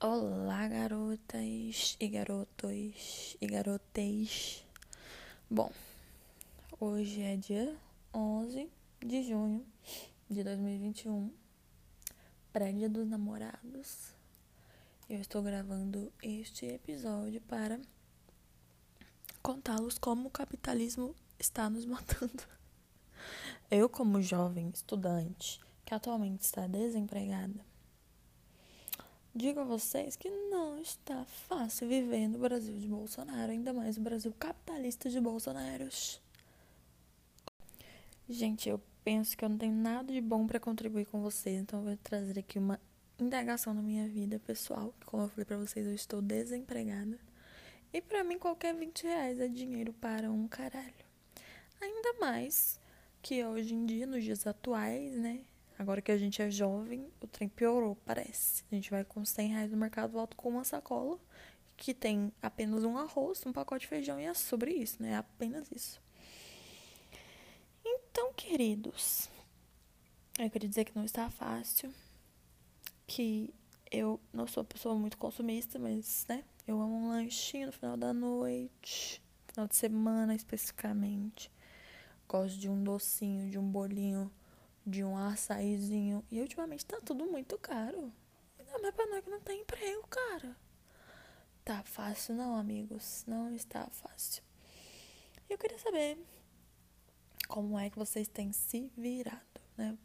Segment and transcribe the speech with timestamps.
[0.00, 4.64] Olá, garotas e garotos e garotes.
[5.50, 5.72] Bom,
[6.78, 7.76] hoje é dia
[8.14, 9.66] 11 de junho
[10.30, 11.32] de 2021,
[12.52, 14.14] pré-dia dos namorados.
[15.10, 17.80] Eu estou gravando este episódio para
[19.42, 22.44] contá-los como o capitalismo está nos matando.
[23.68, 27.67] Eu, como jovem estudante que atualmente está desempregada,
[29.34, 34.02] Digo a vocês que não está fácil viver no Brasil de Bolsonaro, ainda mais no
[34.02, 36.20] Brasil capitalista de Bolsonaros.
[38.28, 41.80] Gente, eu penso que eu não tenho nada de bom para contribuir com vocês, então
[41.80, 42.80] eu vou trazer aqui uma
[43.18, 44.92] indagação na minha vida pessoal.
[45.06, 47.18] Como eu falei para vocês, eu estou desempregada.
[47.92, 50.92] E para mim, qualquer 20 reais é dinheiro para um caralho.
[51.80, 52.78] Ainda mais
[53.22, 55.40] que hoje em dia, nos dias atuais, né?
[55.78, 58.64] Agora que a gente é jovem, o trem piorou, parece.
[58.70, 61.18] A gente vai com 100 reais no mercado, volta com uma sacola
[61.76, 65.12] que tem apenas um arroz, um pacote de feijão e é sobre isso, né?
[65.12, 66.02] É apenas isso.
[67.84, 69.30] Então, queridos,
[70.36, 71.94] eu queria dizer que não está fácil,
[73.06, 73.54] que
[73.90, 76.42] eu não sou uma pessoa muito consumista, mas, né?
[76.66, 81.50] Eu amo um lanchinho no final da noite, final de semana especificamente.
[82.28, 84.30] Gosto de um docinho, de um bolinho
[84.88, 86.24] de um açaizinho.
[86.30, 88.12] E ultimamente tá tudo muito caro.
[88.58, 90.56] Ainda mais pra nós que não tem emprego, cara.
[91.64, 93.24] Tá fácil não, amigos.
[93.26, 94.42] Não está fácil.
[95.48, 96.18] Eu queria saber
[97.46, 99.96] como é que vocês têm se virado, né?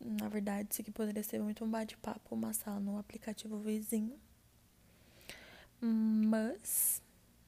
[0.00, 4.18] Na verdade, isso aqui poderia ser muito um bate-papo, uma sala no aplicativo vizinho.
[5.80, 7.02] Mas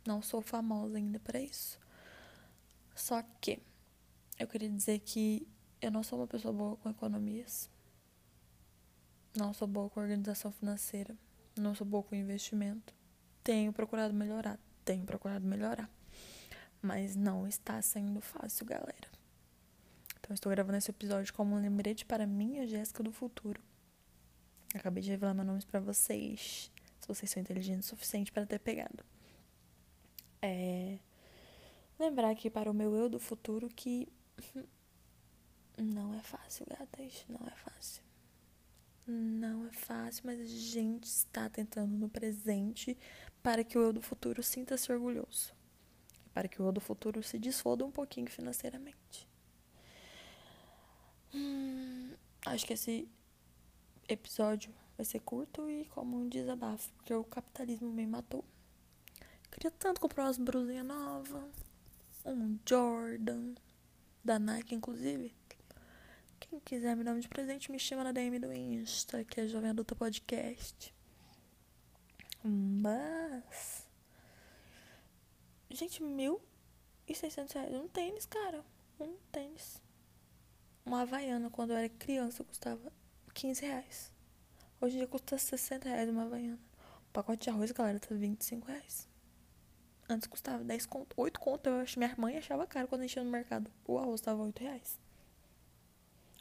[0.06, 1.78] não sou famosa ainda para isso.
[2.94, 3.60] Só que
[4.38, 5.46] eu queria dizer que
[5.86, 7.70] eu não sou uma pessoa boa com economias.
[9.36, 11.16] Não sou boa com organização financeira.
[11.56, 12.92] Não sou boa com investimento.
[13.44, 14.58] Tenho procurado melhorar.
[14.84, 15.88] Tenho procurado melhorar.
[16.82, 19.08] Mas não está sendo fácil, galera.
[20.18, 23.62] Então, estou gravando esse episódio como um lembrete para mim e Jéssica do futuro.
[24.74, 26.68] Acabei de revelar meus nomes para vocês.
[26.98, 29.04] Se vocês são inteligentes o suficiente para ter pegado.
[30.42, 30.98] É.
[31.96, 34.08] Lembrar aqui para o meu eu do futuro que
[35.76, 37.24] não é fácil, gatas.
[37.28, 38.02] Não é fácil.
[39.06, 42.98] Não é fácil, mas a gente está tentando no presente
[43.42, 45.54] para que o eu do futuro sinta-se orgulhoso.
[46.34, 49.28] Para que o eu do futuro se desfoda um pouquinho financeiramente.
[51.34, 52.14] Hum,
[52.46, 53.08] acho que esse
[54.08, 58.44] episódio vai ser curto e como um desabafo, porque o capitalismo me matou.
[59.50, 61.44] Queria tanto comprar umas brusinhas novas,
[62.24, 63.54] um Jordan,
[64.24, 65.32] da Nike, inclusive.
[66.48, 69.48] Quem quiser me dar um de presente, me chama na DM do Insta, que é
[69.48, 70.94] Jovem Adulta Podcast.
[72.42, 73.88] Mas.
[75.70, 76.40] Gente, mil
[77.08, 77.74] e seiscentos reais.
[77.74, 78.64] Um tênis, cara.
[79.00, 79.82] Um tênis.
[80.84, 82.92] Uma Havaiana, quando eu era criança, custava
[83.34, 84.12] 15 reais.
[84.80, 86.60] Hoje em dia custa 60 reais uma Havaiana.
[87.08, 89.08] O pacote de arroz, galera, tá 25 reais.
[90.08, 91.66] Antes custava 10 conto, 8 conto.
[91.66, 93.68] Eu acho, minha mãe achava caro quando a gente ia no mercado.
[93.84, 95.05] O arroz tava 8 reais.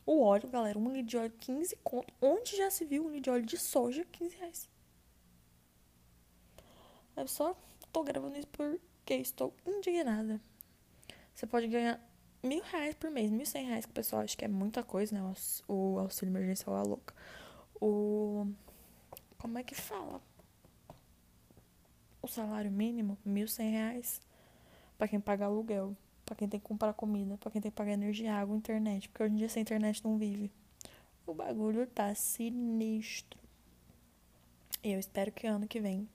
[0.06, 2.14] O óleo, galera, um litro de óleo 15 conto.
[2.22, 4.70] Onde já se viu um litro de óleo de soja 15 reais?
[7.16, 7.56] Eu só
[7.92, 10.40] tô gravando isso porque estou indignada.
[11.34, 12.00] Você pode ganhar
[12.44, 15.16] mil reais por mês, mil cem reais, que o pessoal acha que é muita coisa,
[15.16, 15.34] né?
[15.68, 17.14] O auxílio emergencial é louca.
[17.82, 18.46] O.
[19.38, 20.22] Como é que fala?
[22.22, 24.22] O salário mínimo, mil cem reais.
[24.98, 27.94] Pra quem paga aluguel para quem tem que comprar comida, para quem tem que pagar
[27.94, 30.52] energia, água, internet, porque hoje em dia sem internet não vive.
[31.26, 33.40] O bagulho tá sinistro.
[34.84, 36.10] E eu espero que ano que vem,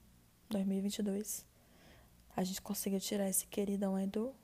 [0.49, 1.47] 2022,
[2.37, 4.35] a gente consiga tirar esse queridão aí do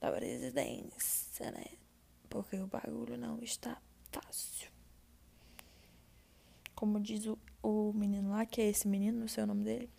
[0.00, 1.64] da presidência, né?
[2.28, 3.80] Porque o bagulho não está
[4.12, 4.70] fácil.
[6.74, 9.90] Como diz o, o menino lá, que é esse menino, não sei o nome dele.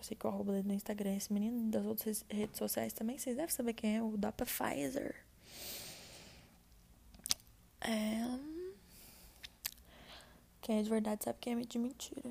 [0.00, 3.36] Sei que o arroba dele no Instagram esse menino, das outras redes sociais também, vocês
[3.36, 5.16] devem saber quem é, o Dapa Pfizer.
[7.80, 8.58] É...
[10.62, 12.30] Quem é de verdade sabe quem é de mentira.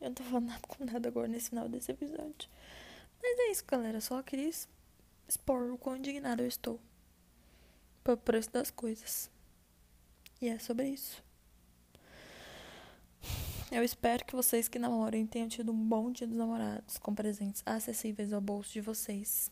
[0.00, 2.48] Eu não tô falando nada com nada agora nesse final desse episódio.
[3.22, 4.00] Mas é isso, galera.
[4.00, 4.50] Só queria
[5.28, 6.80] expor o quão indignado eu estou
[8.02, 9.30] pelo preço das coisas.
[10.40, 11.22] E é sobre isso.
[13.72, 17.62] Eu espero que vocês que namorem tenham tido um bom dia dos namorados, com presentes
[17.64, 19.50] acessíveis ao bolso de vocês.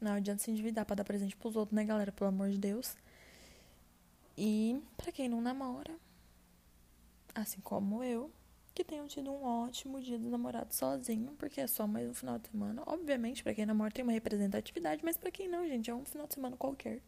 [0.00, 2.10] Não adianta se endividar para dar presente pros outros, né, galera?
[2.10, 2.96] Pelo amor de Deus.
[4.36, 5.94] E para quem não namora,
[7.32, 8.32] assim como eu,
[8.74, 12.36] que tenham tido um ótimo dia do namorado sozinho, porque é só mais um final
[12.40, 12.82] de semana.
[12.84, 16.26] Obviamente, para quem namora tem uma representatividade, mas para quem não, gente, é um final
[16.26, 17.00] de semana qualquer.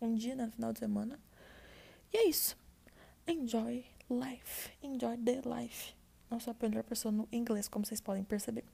[0.00, 1.18] Um dia no final de semana.
[2.12, 2.56] E é isso.
[3.26, 4.70] Enjoy life.
[4.82, 5.94] Enjoy the life.
[6.30, 8.64] Não sou a melhor pessoa no inglês, como vocês podem perceber.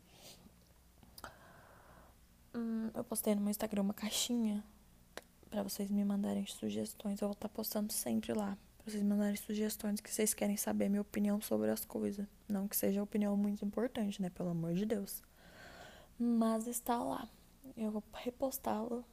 [2.55, 4.65] Hum, eu postei no meu Instagram uma caixinha
[5.51, 7.21] para vocês me mandarem sugestões.
[7.21, 10.89] Eu vou estar tá postando sempre lá pra vocês mandarem sugestões que vocês querem saber
[10.89, 12.27] minha opinião sobre as coisas.
[12.49, 14.31] Não que seja opinião muito importante, né?
[14.31, 15.23] Pelo amor de Deus.
[16.19, 17.29] Mas está lá.
[17.77, 19.05] Eu vou repostá-lo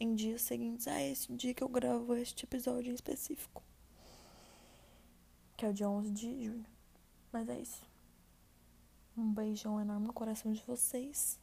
[0.00, 3.62] em dias seguintes a esse dia que eu gravo este episódio em específico.
[5.58, 6.64] Que é o dia 11 de junho.
[7.32, 7.84] Mas é isso.
[9.16, 11.36] Um beijão enorme no coração de vocês.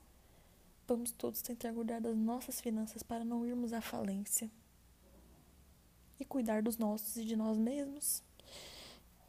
[0.87, 4.49] Vamos todos tentar cuidar das nossas finanças para não irmos à falência
[6.17, 8.23] e cuidar dos nossos e de nós mesmos.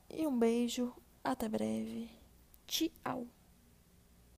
[0.09, 0.93] E um beijo,
[1.25, 2.09] até breve.
[2.69, 3.27] Tchau.